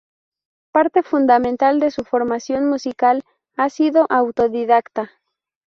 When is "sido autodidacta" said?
3.69-5.11